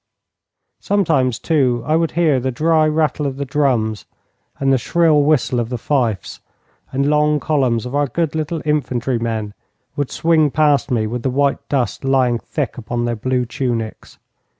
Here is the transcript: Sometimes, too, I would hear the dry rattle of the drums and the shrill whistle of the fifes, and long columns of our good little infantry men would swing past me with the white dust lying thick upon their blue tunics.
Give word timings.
Sometimes, 0.79 1.37
too, 1.37 1.83
I 1.85 1.95
would 1.95 2.13
hear 2.13 2.39
the 2.39 2.49
dry 2.49 2.87
rattle 2.87 3.27
of 3.27 3.37
the 3.37 3.45
drums 3.45 4.05
and 4.59 4.73
the 4.73 4.79
shrill 4.79 5.21
whistle 5.21 5.59
of 5.59 5.69
the 5.69 5.77
fifes, 5.77 6.39
and 6.91 7.05
long 7.05 7.39
columns 7.39 7.85
of 7.85 7.93
our 7.93 8.07
good 8.07 8.33
little 8.33 8.63
infantry 8.65 9.19
men 9.19 9.53
would 9.95 10.09
swing 10.09 10.49
past 10.49 10.89
me 10.89 11.05
with 11.05 11.21
the 11.21 11.29
white 11.29 11.69
dust 11.69 12.03
lying 12.03 12.39
thick 12.39 12.79
upon 12.79 13.05
their 13.05 13.15
blue 13.15 13.45
tunics. 13.45 14.17